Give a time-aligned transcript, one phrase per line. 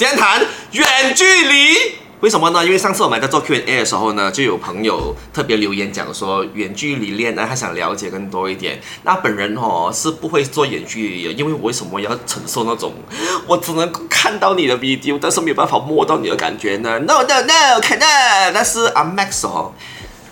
[0.00, 0.40] 今天谈
[0.72, 1.76] 远距离。
[2.20, 2.64] 为什么呢？
[2.64, 8.80] 因为上次我们在做 Q&A 的时候呢，就有朋友特别留言讲说，远距离恋爱他想了解更多一点。
[9.02, 12.94] 那本人哦是不会做远距离的，因为我为什么要承受那种
[13.46, 18.00] 我只能看到你的 video，但是没有办法摸到你的感觉呢？No No No，可能。
[18.54, 19.74] 但是阿 Max 哦，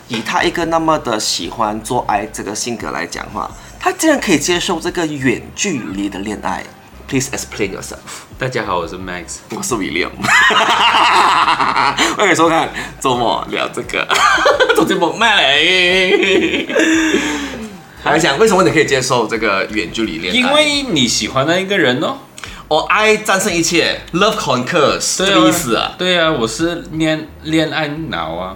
[0.07, 6.63] 以他一个那么的喜欢做爱这个性格来讲话，他竟然可以接受这个远距离的恋爱。
[7.09, 7.97] Please explain yourself。
[8.37, 10.11] 大家好，我是 Max，我是 William。
[12.15, 12.69] 欢迎收看
[13.01, 14.07] 周末聊这个，
[14.75, 16.67] 周杰伦麦雷。
[18.03, 20.37] 还讲为什么你可以接受这个远距离恋爱？
[20.37, 22.17] 因为你喜欢那一个人哦。
[22.67, 25.95] 哦，爱战胜一切，Love conquers，这个意思啊？
[25.97, 28.55] 对啊，我是恋恋爱脑啊。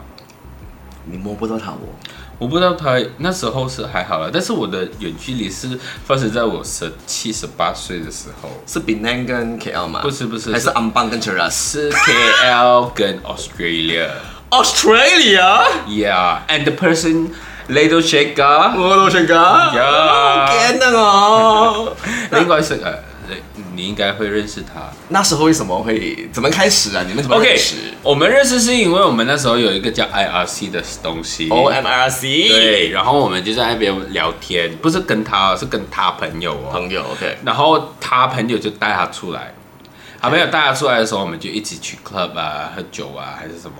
[1.05, 1.79] 你摸不到他，我。
[2.43, 10.01] 我不知道他那时候是还好了，但是我的远距离是发生在我十七十八岁的时候，是 Penang 跟 KL 吗？
[10.03, 11.51] 不是不是，还是 Ambang 跟 Cheras？
[11.51, 14.09] 是 KL 跟 Australia。
[14.49, 17.29] Australia？Yeah，and the person
[17.69, 21.95] Little Shaker，Little Shaker，Yeah，天哪哦，
[22.33, 23.12] 应该是呃。
[23.75, 24.89] 你应该会认识他。
[25.09, 27.03] 那时候为什么会怎么开始啊？
[27.07, 31.49] 你们怎么认识？Okay, 我们认识是因为我们那时候有一个叫 IRC 的东西。
[31.49, 32.49] O M R C。
[32.49, 36.69] 对，然后我们就在那边聊天，不是跟他，是跟他朋友哦。
[36.71, 37.37] 朋友，OK。
[37.43, 39.53] 然后他朋友就带他出来，
[40.21, 43.77] 他朋友带他出来的时候，我们就一起去 club 啊，喝酒啊，还是什么。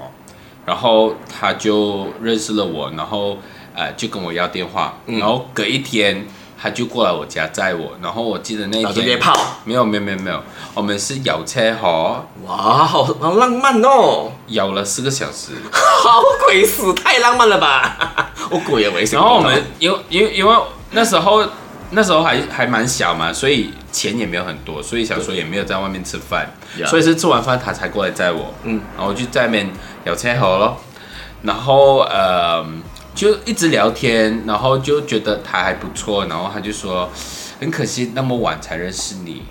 [0.65, 3.37] 然后他就认识了我，然后
[3.75, 6.25] 呃，就跟我要电话，然后隔一天。
[6.63, 9.19] 他就过来我家载我，然后我记得那一天
[9.65, 10.41] 没有没有没有没有，
[10.73, 19.19] 我们是摇车河，哇，好好浪漫哦，摇了四个小时，好鬼死，太浪漫了吧，我鬼也没想。
[19.19, 20.55] 然后我们因为因为因为
[20.91, 21.45] 那时候
[21.89, 26.49] 那时候还还蛮小嘛，所以钱也没有很多，所以想说也没有在外面吃饭，
[26.85, 29.69] 所以是吃完饭他才过来载我，嗯，然后我就在那边
[30.05, 30.77] 摇车河咯，
[31.41, 32.65] 然后呃。
[33.13, 37.07] 就一直聊天，然后就觉得他还不错，然后他就说，
[37.59, 39.43] 很可惜那么晚才认识你，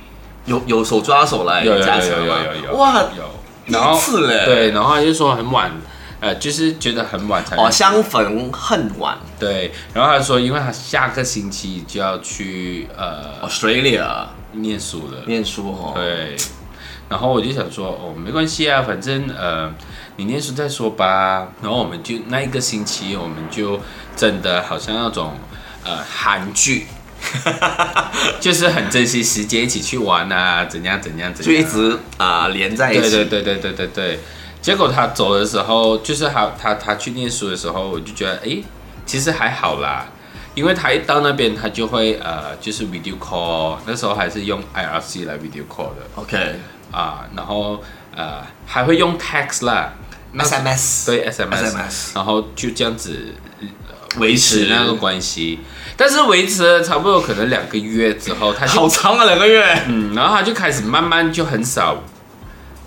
[0.47, 2.77] 有有手抓手来有有有有有有。
[2.77, 3.23] 哇有，
[3.67, 3.97] 然后
[4.45, 5.71] 对，然后他就说很晚，
[6.19, 16.37] 呃，就是觉得很晚才哦相逢恨晚，对，然后他说因为他下个星期就要去呃 Australia 念书了，念书哦，对，
[17.09, 19.73] 然后我就想说哦没关系啊，反正呃。
[20.17, 23.81] 你念书再说吧，然后我们就那一个星期，我们就
[24.17, 25.34] 真的好像那种
[25.84, 26.87] 呃韩剧，
[28.41, 33.00] 就是很珍惜时间一起去玩啊，怎样怎样怎样，就一直啊、呃、连在一起。
[33.03, 34.21] 对对对对对对对。
[34.61, 38.62] 结果他走的时候，就是他他他去念书的时候，我就觉得哎，
[39.05, 40.06] 其实还好啦，
[40.55, 46.06] 因为他一到那边，他就会呃就是 video call，那时候还是用 IRC 来 video call 的。
[46.15, 46.61] OK
[46.93, 47.83] 啊，然后
[48.15, 49.95] 呃还会用 text 啦。
[50.35, 53.35] SMS 对 SMS，然后就这样子
[54.17, 55.61] 维持那个关系，
[55.95, 62.03] 但是维持了差不多可能两个月之后，他就好长啊两个月，嗯，然后他就开始慢慢就很少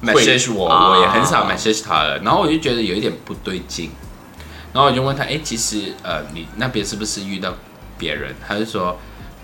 [0.01, 3.91] message 我，我也很少 message 他了，然后我就觉得有一点不对劲，
[4.73, 7.53] 然后我就问他，哎，其实呃你那边是不是遇到
[7.99, 8.33] 别人？
[8.47, 8.99] 他就说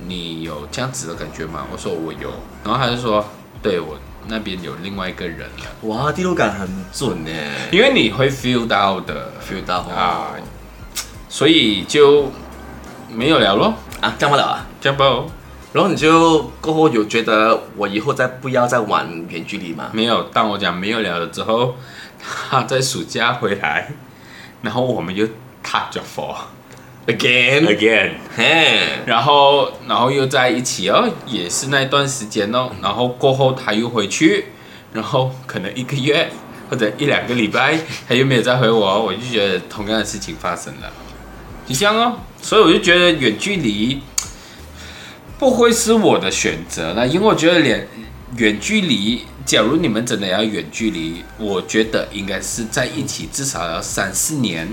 [0.08, 1.68] 你有这样子的感觉吗？
[1.72, 2.32] 我说我有，
[2.64, 3.24] 然后他就说
[3.62, 3.96] 对我。
[4.28, 7.32] 那边有另外一个人了，哇，第六感很准呢，
[7.72, 10.34] 因为你会 feel 到的，feel 到啊，
[11.28, 12.32] 所以就
[13.10, 13.74] 没有聊咯。
[14.00, 15.26] 啊，讲不了啊，讲不了，
[15.74, 19.90] 然后你就过后有觉得我以后再不要再玩远距离吗？
[19.94, 21.76] 没有，当我讲没有聊了之后，
[22.50, 23.92] 他在暑假回来，
[24.62, 25.26] 然后我们就
[25.64, 26.36] touch for。
[27.08, 34.46] Again, again，嘿，然后，然后又在一起哦，也是那段时间哦，然后过后他又回去，
[34.94, 36.30] 然后可能一个月
[36.70, 40.92] 或者一两个礼拜，他又没有再回我，我就觉得同样的事情发生了，
[41.68, 44.00] 就这样哦，所以我就觉得远距离
[45.40, 47.88] 不会是我的选择了，因为我觉得连
[48.38, 54.70] 远距离，假如你们真的要远距离，我觉得应该是在一起至少要三四年，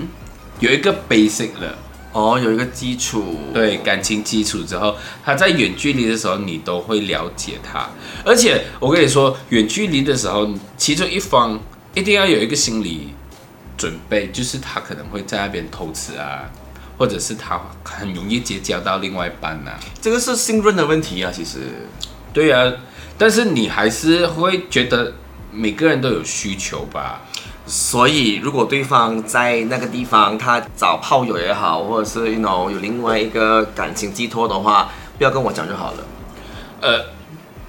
[0.59, 1.75] 有一个 basic 的。
[2.11, 7.87] 哦，有一个基础，对，感情基础之后，他在远距离的时候，你都会了解他。
[8.25, 11.59] 而且我跟你说，远距离的时候，其中一方
[11.93, 13.13] 一定要有一个心理
[13.77, 16.49] 准备，就是他可能会在那边偷吃啊，
[16.97, 19.79] 或者是他很容易结交到另外一半呐、啊。
[20.01, 21.59] 这个是信任的问题啊，其实。
[22.33, 22.71] 对啊，
[23.17, 25.13] 但是你还是会觉得
[25.51, 27.21] 每个人都有需求吧。
[27.71, 34.89] 所以，如果对方在那个地方，他找炮友也好，或者是 you know 有另外一个感情寄托的话，
[35.19, 35.97] 不要跟我讲就好了。
[36.81, 37.05] 呃，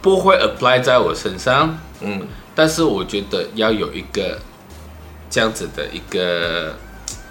[0.01, 4.39] 不会 apply 在我身上，嗯，但是我觉得要有一个
[5.29, 6.79] 这样子的一个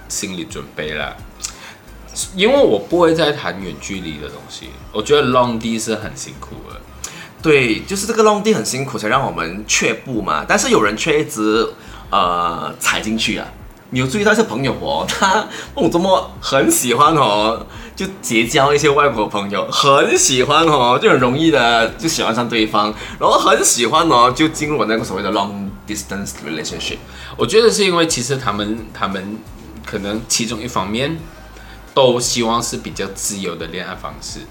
[0.08, 1.16] 心理准备啦，
[2.36, 4.70] 因为我不会再谈远距离的东西。
[4.92, 6.80] 我觉得 long D 是很辛苦的，
[7.42, 10.46] 对，就是这个 long D 很辛苦，才让我们却步嘛。
[10.48, 11.68] 但是有人却一直
[12.10, 13.48] 呃踩进去啊。
[13.92, 17.66] 你有注意到一些朋友哦，他我怎么很喜欢哦，
[17.96, 25.50] 就结交一些外国朋友，很喜欢哦，就很容易的就喜欢上对方，然后很喜欢哦，就进入了那个所谓的 long
[25.88, 26.98] distance relationship。
[27.36, 29.40] 我觉得是因为其实他们他们
[29.84, 31.18] 可能其中一方面
[31.96, 34.42] 都希望是比较自由的恋爱方式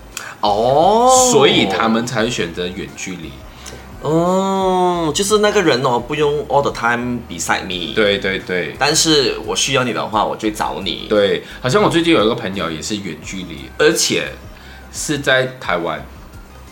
[0.41, 3.31] 哦，所以他们才会选择远距离。
[4.01, 7.93] 哦，就是那个人哦，不用 all the time beside me。
[7.95, 8.75] 对对对。
[8.79, 11.07] 但是我需要你的话，我就找你。
[11.09, 14.29] 对，好像我最近有一个朋友也是远距离，而且
[14.93, 16.01] 是在台湾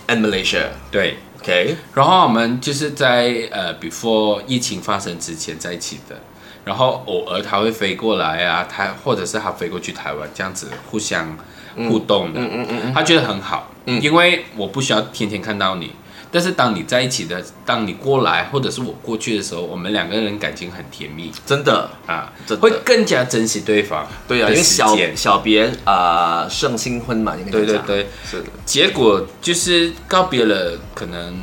[0.07, 0.67] ，and Malaysia。
[0.89, 1.75] 对，OK。
[1.93, 6.15] 然后我们就是在呃 before 疫情发生之前在一起的，
[6.63, 11.37] 然后偶尔他会飞过来啊，他或者是他飞过去台湾，这样子互相
[11.75, 12.39] 互动的。
[12.39, 12.93] 嗯嗯嗯嗯。
[12.93, 15.91] 他觉得很好，嗯，因为我不需要天天看到你。
[16.31, 24.05] 但是当你在一起的，当你过来或者是我过去的时候，我们两个人感情很甜蜜，真的啊，真的会更加珍惜对方。
[24.27, 28.47] 对啊，因为小小别啊，胜、呃、新婚嘛，应该对对对，是的。
[28.65, 31.35] 结果就是告别了，可能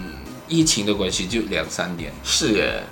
[0.49, 2.13] 疫情的关系就两三年。
[2.23, 2.83] 是耶，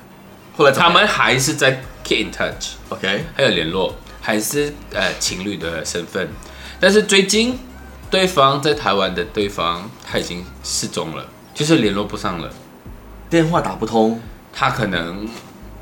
[0.56, 6.28] 后来他们还是在 keep in touch，OK，还有联络，还是呃情侣的身份。
[6.80, 7.58] 但是最近
[8.10, 11.26] 对方在台湾的对方他已经失踪了。
[11.54, 12.50] 就是联络不上了，
[13.28, 14.20] 电话打不通，
[14.52, 15.28] 他可能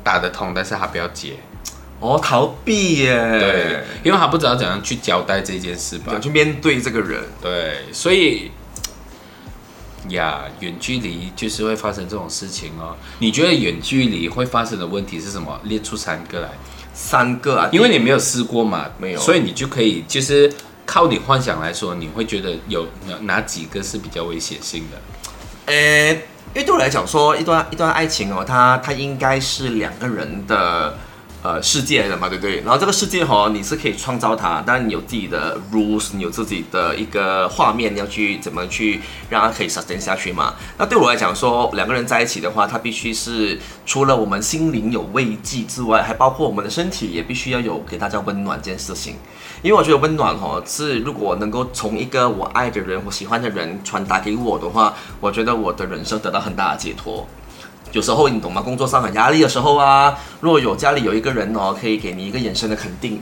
[0.03, 1.35] 打得通，但是他不要接，
[1.99, 8.51] 哦，逃避耶，对，因为他不知道怎样去交代这件事吧，去面对这个人，对，所以
[10.09, 12.97] 呀，远距离就是会发生这种事情哦。
[13.19, 15.59] 你觉得远距离会发生的问题是什么？
[15.63, 16.49] 列出三个来，
[16.93, 20.51] 三个啊，因为你没有试过嘛，没有，所以你就可以就是
[20.85, 24.97] 靠你幻想来说，你会觉得有哪哪几个是比较危险性的？
[25.71, 26.11] 呃，
[26.53, 30.97] 因为对我来讲说，一段一段爱情哦，它它应该是两个人的
[31.41, 32.57] 呃世界的嘛，对不对？
[32.57, 40.55] 然后这个世界哦，你是可以创造它，当然你有自己的 rules，你有自己的一个画面，你要去怎么去让它可以 sustain 下去嘛。
[40.77, 49.15] 那对我来讲说，两个人在一起的话，它必须是除了我们心灵有慰藉之外，还包括我们的身体也必须要有给大家温暖这件事情。
[49.61, 57.27] 因为我觉得温暖哦，是如果能够从一个我爱的人、我喜欢的人传达给我的话，我觉得我的人生得到很大的解脱。
[57.91, 58.61] 有时候你懂吗？
[58.61, 63.21] 工作上很压力的时候啊，若有家里有一个人哦，可以给你一个眼神的肯定，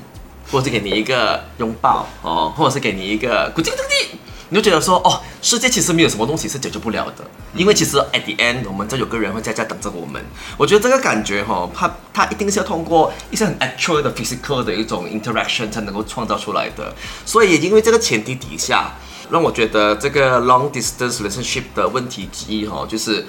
[0.49, 4.19] 或是给你一个拥抱哦，或者是给你一个鼓励鼓励。
[4.49, 7.23] 你就觉得说哦，世界其实没有什么东西是解决不了的，
[7.53, 10.23] 因为其实 at the end 我们这有个人会在家等着我们。
[10.57, 16.93] 我觉得这个感觉哈、哦，它它一定是要通过一些很 actual 的 physical 的一种 interaction 才能够创造出来的。
[17.25, 18.93] 所以也因为这个前提底下，
[19.29, 23.25] 让我觉得这个 long distance relationship 的问题之一哈、哦，就是。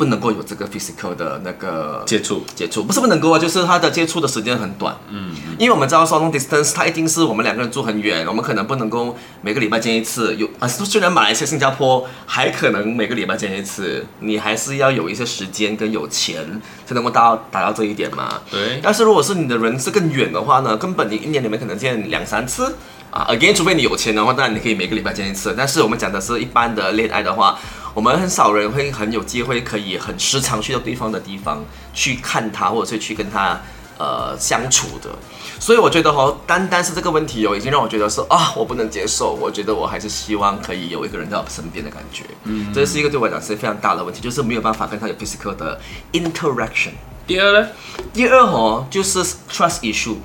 [0.00, 4.96] 不能够有这个 physical 的那个接触，接触不是不能够啊，就是他的接触的时间很短。
[5.10, 10.34] 嗯，因为我们知道说 long distance，它一定是我们两个人住很远，我们可能不能够每个礼拜见一次。
[10.36, 18.40] 有啊，虽然马来西亚、新加坡还可能每个礼拜见一次，你还是要有一些时间跟有钱才能够达到达到这一点嘛。
[18.50, 18.80] 对。
[18.82, 22.74] 但是如果是你的人是更远的话呢，根本你一年里面可能见两三次
[23.10, 23.26] 啊。
[23.28, 25.54] Again，除非你有钱的话，当然你可以每个礼拜见一次。
[25.54, 27.58] 但是我们讲的是一般的恋爱的话。
[27.94, 33.60] 我们很少人会很有机会可以很时常去到对方的地方去看他，或者是去跟他
[33.98, 35.10] 呃相处的。
[35.58, 39.32] 所以我觉得哈，单单是这个问题哦，已经让我觉得说啊，我不能接受。
[39.32, 42.24] 我觉得我还是希望可以有一个人在我身边的感觉。
[42.44, 45.78] 嗯，这是一个对我来讲是非常大的问题，就是没有办法跟他有 physical 的
[46.12, 46.92] interaction。
[47.26, 47.68] 第二呢？
[48.12, 50.16] 第二哈就是 trust issue。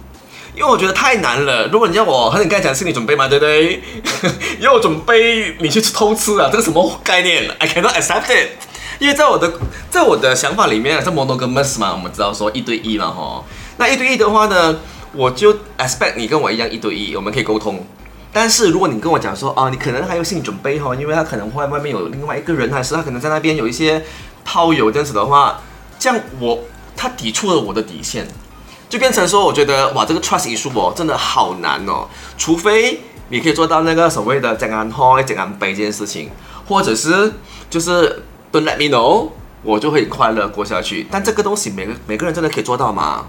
[0.55, 1.67] 因为我觉得太难了。
[1.67, 3.83] 如果你叫我，和你刚才讲心理准备嘛，对不对？
[4.61, 8.49] 要我准备你去偷吃啊，这个什么概念？I cannot accept it。
[8.97, 9.51] 因为在我的
[9.89, 13.45] 在我的想法里面，这 monogamous 嘛，我们知道说一对一嘛，吼。
[13.77, 14.79] 那一对一的话呢，
[15.11, 17.85] 我就 expect 你跟我一样一对一，我们可以沟通。
[18.31, 24.01] 但是如果你跟我讲说，哦，你可能还有心理准备哈，因为他可能会外面有另外一个人，还是他可能在那边有一些
[24.45, 25.61] 炮友这样子的话，
[25.99, 26.63] 这样我
[26.95, 28.25] 他抵触了我的底线。
[28.87, 32.07] 就变成说，我觉得哇，这个 trust issue 哦，真的好难哦。
[32.37, 36.29] 除非你可以做到那个所谓的讲安好、讲安悲这件事情，
[36.67, 37.33] 或者是
[37.69, 39.29] 就是 don't let me know，
[39.63, 41.07] 我就会快乐过下去。
[41.09, 43.25] 但这个东西每个每个人真的可以做到吗？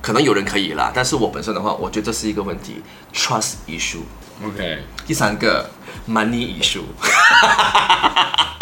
[0.00, 2.80] 可能有人可以啦，但是我本身的话，我觉得这是一个问题
[3.12, 4.02] ，trust issue。
[4.44, 5.68] OK，第三个
[6.08, 6.82] money issue。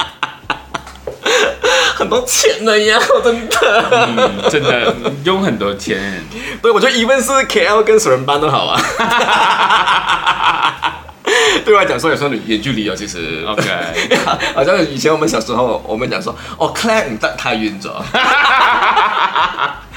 [1.97, 6.23] 很多钱的呀，真的，嗯，真的用很多钱。
[6.61, 8.79] 对，我觉得 even 是 KL 跟首人班都好啊。
[11.65, 13.45] 对我来讲说也算远距离哦，其实。
[13.49, 13.65] OK，
[14.55, 17.91] 好像以前我们小时候，我们讲说，哦，Claire 你太远咗，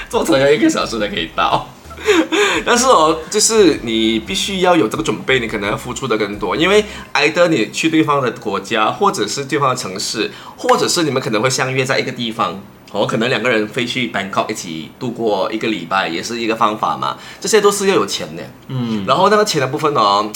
[0.08, 1.68] 坐车要一个小时才可以到。
[2.64, 12.60] 但是哦，就是你必须要有这个准备，你可能要付出的更多，因为挨得你去对方的国家，或者是对方的城市，或者是你们可能会相约在一个地方，
[12.92, 17.16] 哦，可能两个人飞去 Bangkok 一起度过一个礼拜，也是一个方法嘛。
[17.40, 20.30] 这些都是要有钱的，嗯，然后那个钱的部分哦，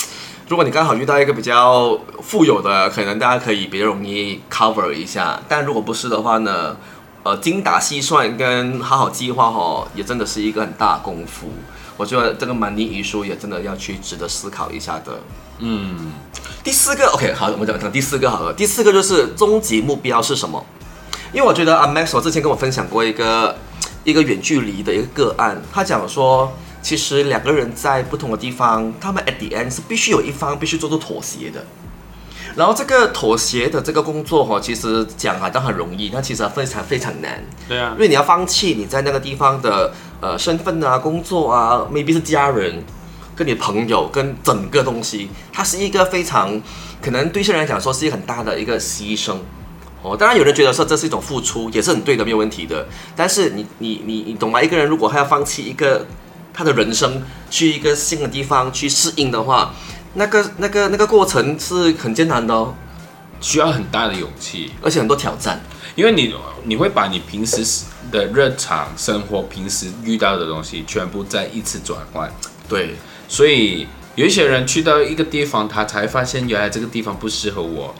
[0.47, 6.77] 如果你刚好遇到一个比较富有的，可能大家可以比较容易 cover 一下，但如果不是的话呢？
[7.25, 11.49] 呃，精打细算跟好好计划哦，也真的是一个很大功夫。
[11.97, 15.19] 我觉得这个 money issue 也真的要去值得思考一下的。
[15.57, 16.11] 嗯，
[16.63, 18.53] 第四个 OK，好，我们讲讲第四个好了。
[18.53, 20.63] 第四个就是终极目标是什么？
[21.33, 23.55] 因为我觉得阿 Max 我之前跟我分享过一个
[24.03, 26.53] 一个远距离的一个个案，他讲说，
[26.83, 31.65] 其实两个人在不同的地方，他们 at the end 是必须有一方必须做出妥协的。
[32.55, 37.43] 然后这个妥协的这个工作哈，其实讲好像很容易，但其实非常非常难。
[37.67, 42.81] 对啊，因为你要放弃你在那个地方的呃身份啊、工作啊，maybe 是家人、
[43.35, 46.61] 跟你朋友、跟整个东西，它是一个非常
[47.01, 49.35] 可能对一些人来讲说是一个很大的一个牺牲。
[50.01, 52.87] 哦，当然有人觉得说这是一种付出，也是很对的，没有问题的。
[53.17, 54.61] 但是你你你你懂吗？
[54.61, 56.05] 一个人如果他要放弃一个
[56.53, 59.73] 他的人生，去一个新的地方去适应的话。
[60.15, 62.73] 那个、那个、那个过程是很艰难的哦，
[63.39, 65.61] 需要很大的勇气，而且很多挑战。
[65.95, 67.63] 因为你你会把你平时
[68.11, 72.29] 的日常生活、平时遇到的东西全部再一次转换。
[72.67, 72.95] 对，
[73.29, 77.95] 所以有一些人去到一个地方，他才发现原来这个地方不适合我。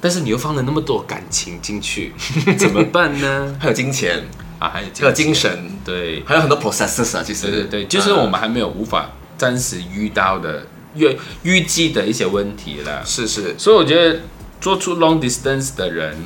[0.00, 2.14] 但是你又放了那么多感情进去，
[2.56, 3.56] 怎么办呢？
[3.58, 4.22] 还有金钱
[4.58, 5.50] 啊，还有还有精神，
[5.84, 10.66] 对，还有很多 processes 啊，其实对对对，就是我们还没有无法暂时遇到的。
[10.96, 14.20] 预预计的一些问题了，是是，所以我觉得
[14.60, 16.16] 做出 long distance 的人，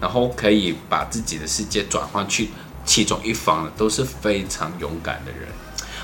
[0.00, 2.50] 然后可以把自己的世界转换去
[2.84, 5.48] 其中一方的，都是非常勇敢的人。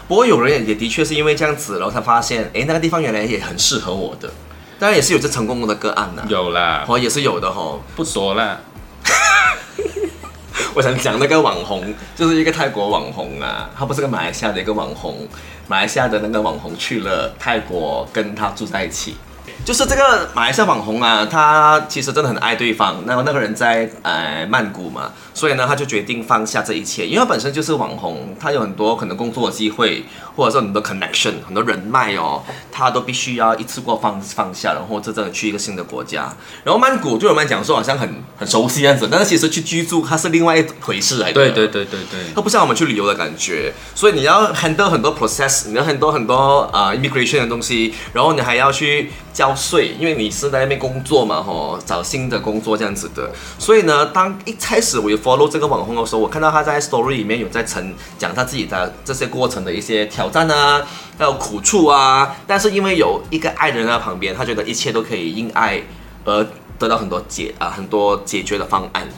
[0.08, 4.32] 不过有人也的确是因为这样子，然后才发现，哎，那个地方原来也很适合我的。
[4.78, 8.60] 当然也是有这成功的个案呢，有啦，哦，也是有的吼，不说啦。
[10.74, 15.26] 我想讲那个网红，就是一个泰国网红啊，他不是个马来西亚的一个网红，
[15.68, 19.16] 马来西亚的那个网红去了泰国，跟他住在一起。
[19.64, 23.02] 就是这个马来西亚网红啊，他其实真的很爱对方。
[23.04, 30.04] 那么那个人在呃曼谷嘛，所以呢，他就决定放下这一切，因为他本身就是网红，他有很多可能工作机会，
[30.38, 32.40] 或者说很多 connection、很多人脉哦，
[32.71, 36.33] 他都必须要一次过放放下，然后真正的去一个新的国家。
[36.62, 41.35] 然后曼谷对我们来讲说好像很很熟悉样子，但是其实去居住它是另外一回事来的。
[41.35, 49.11] 对对对对对，它不像我们去旅游的感觉，所以你要 handle 很多 process，你要很多很多啊、呃、immigration 的东西，然后你还要去。
[49.30, 53.30] 交税，因为你是在那边工作嘛，吼，找新的工作这样子的。
[53.57, 60.87] 所以呢，当一开始我有 follow 这个网红的时候，我看到他在 story 里面有在成讲他自己的这些过程的一些挑战啊，
[61.18, 62.37] 还有苦处啊。
[62.47, 65.80] 但是因为有一个爱的人在旁边，他觉得一切都可以因爱
[66.25, 66.47] 而
[66.78, 69.08] 得到很多解啊，很多解决的方案。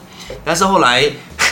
[0.45, 1.05] 但是后来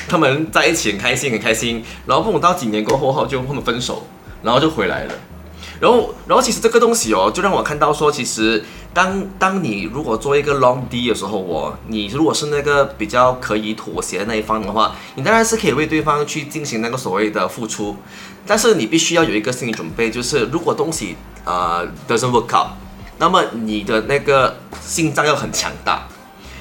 [0.08, 1.84] 他们在一起很开心，很开心。
[2.06, 4.06] 然后碰到几年过后后，就他们分手，
[4.42, 5.14] 然后就回来了。
[5.80, 17.96] 然后，然后其实这个东西哦，就让我看到说，其实当当你如果做一个 long D 的时候，我你如果是那个比较可以妥协的那一方的话，你当然是可以为对方去进行那个所谓的付出，
[18.46, 22.70] 但是你必须要有一个心理准备，就是如果东西呃 doesn't work out，
[23.18, 26.08] 那么你的那个心脏要很强大，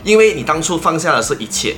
[0.04, 1.78] 因为你当初放下的是一切。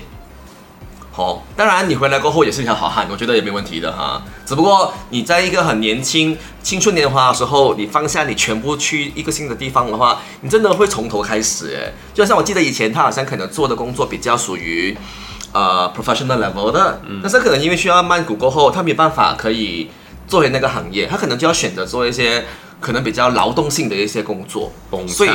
[1.20, 4.24] 哦，当然你回来过后也是一条好汉，我觉得也没问题的哈。
[4.46, 11.94] 只不过你在一个很年轻、青春年华的时候，你放下你全部去一个新的地方的话，你真的会从头开始诶。
[12.14, 14.98] 就像我记得以前他好像可能做的工作比较属于
[15.52, 19.92] 呃 professional level 的，但是可能因为需要曼谷过后，他没办法可以
[20.26, 22.46] 做回那个行业，他可能就要选择做一些
[22.80, 24.72] 可能比较劳动性的一些工作，
[25.10, 25.30] 所以。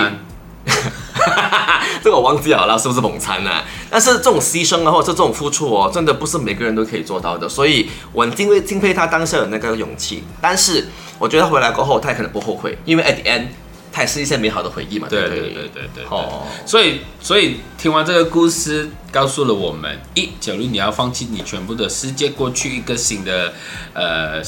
[2.03, 3.65] 这个我忘记了，是不是猛餐呢、啊？
[3.91, 7.49] 但是这种牺牲啊，或者这种付出哦，真的不是每个人都可以做到的。
[7.49, 10.25] 所以我敬佩敬佩他当下的那个勇气。
[10.41, 10.89] 但是
[11.19, 13.47] 我觉得回来过后，他也可能不后悔，因为 at the end，
[13.93, 15.07] 他也是一些美好的回忆嘛。
[15.09, 16.05] 对对对对对对。
[16.11, 23.53] 哦，所以所以听完这个故事，告诉了我们：一，假如你要放弃你全部的世界，过去一个新的
[23.93, 24.43] 呃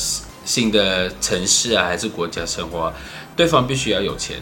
[0.45, 2.93] 新的城市啊，还是国家生活，
[3.37, 4.37] 对方必须要有钱。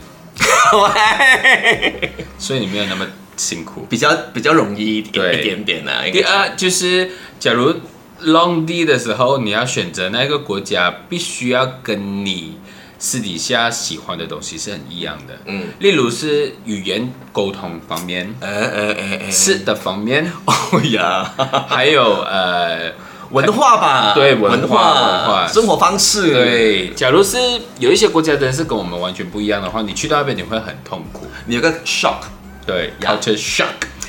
[2.38, 5.40] 所以你没有那么辛苦，比较比较容易一点对。
[5.40, 6.02] 一点点啊。
[6.12, 7.74] 第二就是，假如
[8.22, 12.58] long D 的时候，你要选择那个国家，必须要跟你
[12.98, 15.38] 私底下喜欢的东西是很一样的。
[15.46, 21.34] 嗯，例如是语言沟通方面，哎，吃的方面， 哦呀，
[21.68, 22.92] 还有呃
[23.34, 27.36] 文化吧，对文化文化生活方式，对，假如是
[27.80, 31.26] 有一些国家的人是跟我们完全不一样的话，你去到那边你会很痛苦。
[31.46, 32.20] 你有个 shock。
[32.64, 33.66] 对 Yeah，culture shock。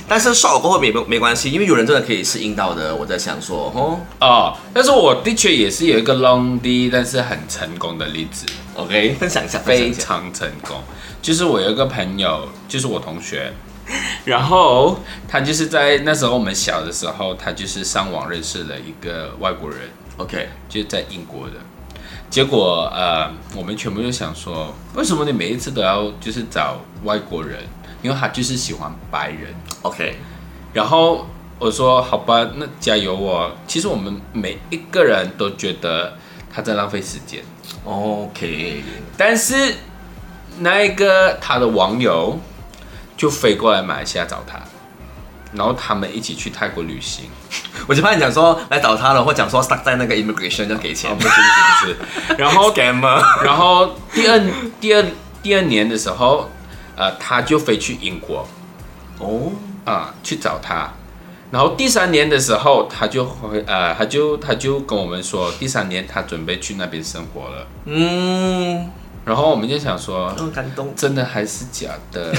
[0.08, 2.96] 但是 shock 过后没没关系，因为有人真的可以适应到的。
[2.96, 10.77] 我在想说，哦哦，但是我的确也是有一个 long D，但是很成功的例子，，OK，分享一下，非常成功。
[11.24, 13.51] 就是我有一个朋友，就是我同学，
[14.27, 19.79] 然后他就是在那时候我们小的时候，他就是上网认识了一个外国人
[20.17, 21.53] ，OK，就是在英国的。
[22.27, 27.60] 结果呃，我们全部就想说，为什么你每一次都要就是找外国人？
[28.01, 29.53] 因为他就是喜欢白人。
[29.84, 30.15] OK，
[30.74, 31.27] 然后
[31.60, 33.51] 我说好吧，那加油哦。
[33.67, 36.17] 其实我们每一个人都觉得
[36.51, 37.41] 他在浪费时间
[37.86, 38.84] ，OK，
[39.15, 39.75] 但是
[40.60, 42.38] 那一个他的网友
[43.17, 44.60] 就飞过来马来西亚找他，
[45.53, 47.25] 然后他们一起去泰国旅行。
[47.88, 52.36] 我就怕你讲说来找他了，或讲说 stuck 在那个 immigration 要给钱，哦，不是不是不是。
[52.41, 52.74] 然后
[53.43, 54.41] 然后第二
[54.79, 55.05] 第二
[55.43, 56.50] 第二年的时候，
[56.95, 58.48] 呃，他就飞去英国
[59.19, 59.51] 哦，
[59.86, 60.89] 啊、去找他。
[61.51, 67.67] 然后第三年的时候，他就回呃，他就他就跟我们说，第三年他准备去那边生活了。
[67.86, 68.89] 嗯，
[69.24, 72.34] 然后我们就想说，哦感动，真的还是假的？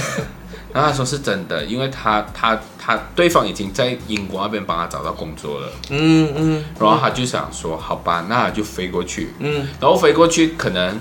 [0.77, 5.71] 然后他说是真的，因为他他他对方已经在英国那边帮他找到工作了。
[5.89, 9.33] 嗯嗯，然后他就想说，好吧，那他就飞过去。
[9.39, 10.95] 嗯，然后飞过去可能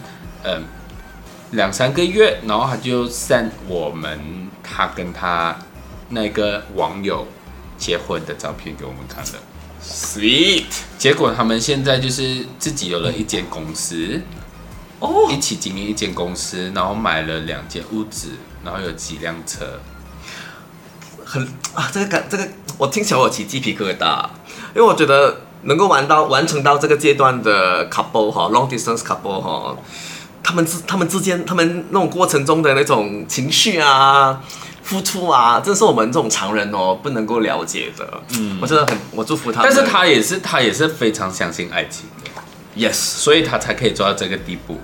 [0.44, 0.60] 嗯、呃、
[1.50, 5.54] 两三个月，然后他就 send 我们他跟他
[6.08, 7.26] 那个网友
[7.76, 9.38] 结婚的照片给我们看了。
[9.84, 10.64] ，sweet，
[10.96, 14.22] 结果他们现在就是自己有了一间公司，
[15.00, 18.30] 哦，一起经营一间公司，然后买了两间屋子，
[18.66, 19.64] 然后有几辆车。
[21.24, 24.26] 很啊，这个感，这个我听起来我有起鸡皮疙瘩，
[24.74, 29.76] 因为我觉得能够玩到完成到这个阶段的 couple 哈，long distance couple 哈，
[30.42, 34.42] 他们之他们之间他们那种过程中的那种情绪啊。
[34.82, 38.08] 付出啊，这是我们这种常人哦不能够了解的。
[38.38, 39.60] 嗯，我真的很，我祝福他。
[39.60, 42.30] 但是他也是他也是非常相信爱情的
[42.80, 44.80] ，yes，所以他才可以做到这个地步。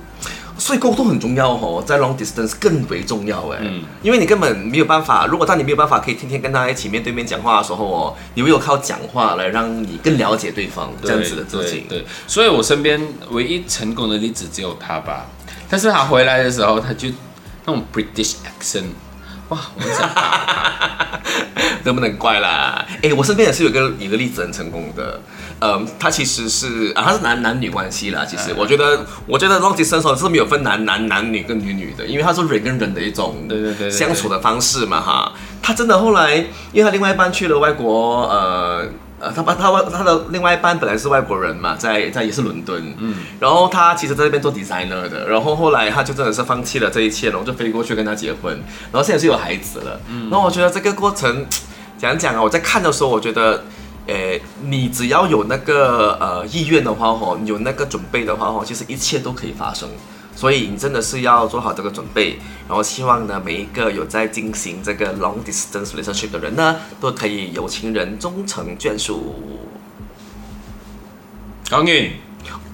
[0.63, 3.59] 所以沟通很重要哦，在 long distance 更为重要哎。
[3.63, 11.87] 嗯，因为你根本没有办法，如果当你没有办法可以天天跟他一起面对面讲话的时候哦，你唯有靠讲话来让你更了解对方这样子的事情。
[11.89, 15.27] 对，对，所以我身边唯一成功的例子只有他吧。
[15.69, 17.09] 但是他回来的时候，他就
[17.65, 18.85] 那种 British accent。
[19.49, 21.21] 哇，我想打
[21.83, 22.87] 能不能怪啦？
[23.03, 25.21] 哎、欸，我身边也是有一个有一个例子很成功的，
[25.63, 28.25] 嗯，他其实是啊，他是男男女关系啦。
[28.25, 35.33] 其实我觉得，我觉得 long distance 是没有分男男男女跟女女的，因为他是人跟人的一种对对对相处的方式嘛哈。
[35.63, 36.35] 他真的后来，
[36.73, 38.87] 因为他另外一半去了外国，呃。
[39.25, 48.53] 呃，他他他他的另外一半本来是外国人嘛，在在也是伦敦，嗯，然后他其实在那边做 designer 的，然后后来他就真的是放弃了这一切，然后就飞过去跟他结婚，
[48.91, 51.47] 然后现在是有孩子了，嗯，然后我觉得这个过程，
[51.97, 53.63] 讲讲啊，我在看的时候，我觉得，
[54.07, 59.89] 诶，你只要有那个呃意愿的话哦，你有那个准备的话哦，其实一切都可以发生。
[60.35, 69.35] 所以你真的是要做好这个准备，然后希望呢，每一个有在进行这个 long distance relationship 的人呢，都可以有情人终成眷属。
[71.71, 72.13] 高运，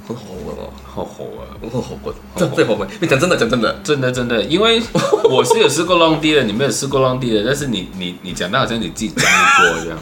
[0.06, 2.88] 很好哦，好好啊，很好滚，真最好滚。
[3.00, 4.80] 你讲真的，讲真的，真的真的，因为
[5.24, 9.98] 我是有试过 long D 的，你没有试过 long D 的，但是你你你讲到好像你自己经历过这样，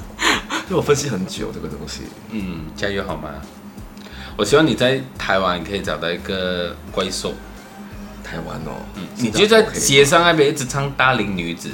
[0.66, 2.02] 因为我分析很久这个东西。
[2.30, 3.30] 嗯，加油好吗？
[4.36, 7.34] 我希望你在台湾可以找到一个怪兽。
[8.22, 11.70] 台湾哦，嗯，你就在街上那边一直唱《大龄女子》。